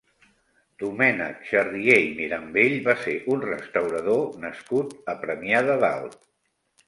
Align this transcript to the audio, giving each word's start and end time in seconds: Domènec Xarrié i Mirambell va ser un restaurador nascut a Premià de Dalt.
Domènec 0.83 1.43
Xarrié 1.49 1.97
i 2.05 2.07
Mirambell 2.21 2.73
va 2.87 2.95
ser 3.03 3.13
un 3.35 3.45
restaurador 3.49 4.25
nascut 4.47 4.95
a 5.13 5.15
Premià 5.27 5.61
de 5.69 5.77
Dalt. 5.85 6.19